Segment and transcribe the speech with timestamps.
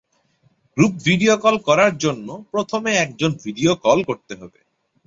[0.77, 4.59] Group video call করার জন্য প্রথমে একজনকে ভিডিও কল করতে হবে।